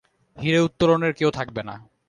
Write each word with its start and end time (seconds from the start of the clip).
হীরে 0.37 0.59
উত্তোলনের 0.59 1.13
কেউ 1.13 1.29
থাকবে 1.31 1.61
না। 1.63 1.75